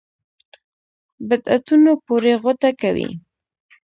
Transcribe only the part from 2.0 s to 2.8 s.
پورې غوټه